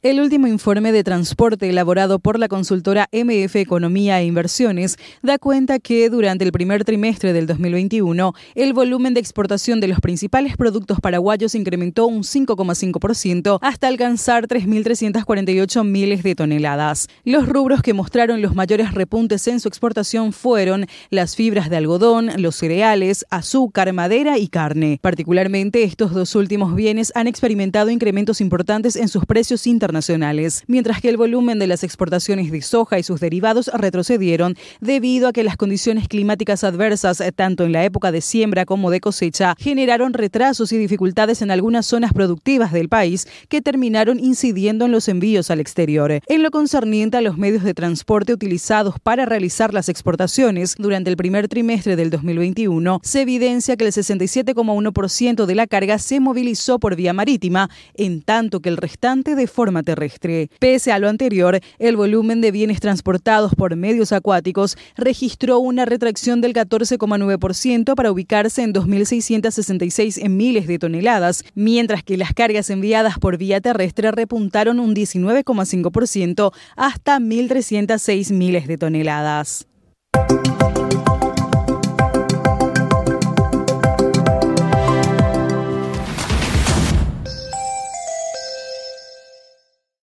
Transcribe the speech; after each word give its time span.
El 0.00 0.20
último 0.20 0.46
informe 0.46 0.92
de 0.92 1.02
transporte 1.02 1.68
elaborado 1.68 2.20
por 2.20 2.38
la 2.38 2.46
consultora 2.46 3.08
MF 3.10 3.56
Economía 3.56 4.20
e 4.20 4.26
Inversiones 4.26 4.96
da 5.24 5.38
cuenta 5.38 5.80
que 5.80 6.08
durante 6.08 6.44
el 6.44 6.52
primer 6.52 6.84
trimestre 6.84 7.32
del 7.32 7.48
2021 7.48 8.32
el 8.54 8.74
volumen 8.74 9.12
de 9.12 9.18
exportación 9.18 9.80
de 9.80 9.88
los 9.88 9.98
principales 9.98 10.56
productos 10.56 11.00
paraguayos 11.00 11.56
incrementó 11.56 12.06
un 12.06 12.22
5,5% 12.22 13.58
hasta 13.60 13.88
alcanzar 13.88 14.46
3.348 14.46 15.84
miles 15.84 16.22
de 16.22 16.36
toneladas. 16.36 17.08
Los 17.24 17.48
rubros 17.48 17.82
que 17.82 17.92
mostraron 17.92 18.40
los 18.40 18.54
mayores 18.54 18.94
repuntes 18.94 19.48
en 19.48 19.58
su 19.58 19.66
exportación 19.66 20.32
fueron 20.32 20.86
las 21.10 21.34
fibras 21.34 21.70
de 21.70 21.76
algodón, 21.76 22.30
los 22.36 22.54
cereales, 22.54 23.26
azúcar, 23.30 23.92
madera 23.92 24.38
y 24.38 24.46
carne. 24.46 25.00
Particularmente 25.02 25.82
estos 25.82 26.12
dos 26.14 26.36
últimos 26.36 26.76
bienes 26.76 27.10
han 27.16 27.26
experimentado 27.26 27.90
incrementos 27.90 28.40
importantes 28.40 28.94
en 28.94 29.08
sus 29.08 29.26
precios 29.26 29.66
internacionales, 29.66 29.87
mientras 30.66 31.00
que 31.00 31.08
el 31.08 31.16
volumen 31.16 31.58
de 31.58 31.66
las 31.66 31.84
exportaciones 31.84 32.50
de 32.50 32.62
soja 32.62 32.98
y 32.98 33.02
sus 33.02 33.20
derivados 33.20 33.70
retrocedieron 33.74 34.56
debido 34.80 35.28
a 35.28 35.32
que 35.32 35.44
las 35.44 35.56
condiciones 35.56 36.08
climáticas 36.08 36.64
adversas, 36.64 37.22
tanto 37.34 37.64
en 37.64 37.72
la 37.72 37.84
época 37.84 38.12
de 38.12 38.20
siembra 38.20 38.64
como 38.64 38.90
de 38.90 39.00
cosecha, 39.00 39.54
generaron 39.58 40.12
retrasos 40.12 40.72
y 40.72 40.78
dificultades 40.78 41.42
en 41.42 41.50
algunas 41.50 41.86
zonas 41.86 42.12
productivas 42.12 42.72
del 42.72 42.88
país 42.88 43.26
que 43.48 43.62
terminaron 43.62 44.18
incidiendo 44.18 44.86
en 44.86 44.92
los 44.92 45.08
envíos 45.08 45.50
al 45.50 45.60
exterior. 45.60 46.20
En 46.26 46.42
lo 46.42 46.50
concerniente 46.50 47.16
a 47.16 47.20
los 47.20 47.38
medios 47.38 47.64
de 47.64 47.74
transporte 47.74 48.32
utilizados 48.32 48.96
para 49.02 49.26
realizar 49.26 49.74
las 49.74 49.88
exportaciones 49.88 50.74
durante 50.78 51.10
el 51.10 51.16
primer 51.16 51.48
trimestre 51.48 51.96
del 51.96 52.10
2021, 52.10 53.00
se 53.02 53.22
evidencia 53.22 53.76
que 53.76 53.86
el 53.86 53.92
67,1% 53.92 55.46
de 55.46 55.54
la 55.54 55.66
carga 55.66 55.98
se 55.98 56.20
movilizó 56.20 56.78
por 56.78 56.96
vía 56.96 57.12
marítima, 57.12 57.70
en 57.94 58.22
tanto 58.22 58.60
que 58.60 58.68
el 58.68 58.76
restante 58.76 59.34
de 59.34 59.46
forma 59.46 59.77
terrestre. 59.82 60.50
Pese 60.58 60.92
a 60.92 60.98
lo 60.98 61.08
anterior, 61.08 61.60
el 61.78 61.96
volumen 61.96 62.40
de 62.40 62.50
bienes 62.50 62.80
transportados 62.80 63.54
por 63.54 63.76
medios 63.76 64.12
acuáticos 64.12 64.76
registró 64.96 65.58
una 65.58 65.84
retracción 65.84 66.40
del 66.40 66.54
14,9% 66.54 67.94
para 67.94 68.12
ubicarse 68.12 68.62
en 68.62 68.72
2.666 68.72 70.28
miles 70.28 70.66
de 70.66 70.78
toneladas, 70.78 71.44
mientras 71.54 72.02
que 72.02 72.16
las 72.16 72.32
cargas 72.34 72.70
enviadas 72.70 73.18
por 73.18 73.38
vía 73.38 73.60
terrestre 73.60 74.10
repuntaron 74.10 74.80
un 74.80 74.94
19,5% 74.94 76.52
hasta 76.76 77.18
1.306 77.18 78.32
miles 78.32 78.66
de 78.66 78.78
toneladas. 78.78 79.66